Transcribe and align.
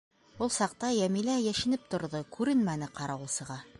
Ул 0.45 0.49
саҡта 0.53 0.89
Йәмилә 0.99 1.35
йәшенеп 1.49 1.85
торҙо, 1.93 2.23
күренмәне 2.39 2.89
ҡарауылсыға. 3.01 3.61